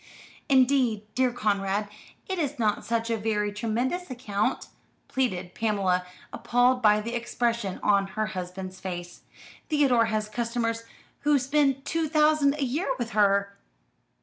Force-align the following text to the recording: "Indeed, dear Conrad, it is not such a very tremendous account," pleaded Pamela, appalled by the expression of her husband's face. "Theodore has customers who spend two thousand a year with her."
"Indeed, 0.49 1.03
dear 1.13 1.31
Conrad, 1.31 1.87
it 2.27 2.39
is 2.39 2.57
not 2.57 2.83
such 2.83 3.11
a 3.11 3.17
very 3.17 3.51
tremendous 3.53 4.09
account," 4.09 4.65
pleaded 5.07 5.53
Pamela, 5.53 6.07
appalled 6.33 6.81
by 6.81 6.99
the 7.01 7.13
expression 7.13 7.77
of 7.83 8.09
her 8.09 8.25
husband's 8.25 8.79
face. 8.79 9.21
"Theodore 9.69 10.05
has 10.05 10.27
customers 10.27 10.85
who 11.19 11.37
spend 11.37 11.85
two 11.85 12.09
thousand 12.09 12.55
a 12.55 12.63
year 12.63 12.89
with 12.97 13.11
her." 13.11 13.59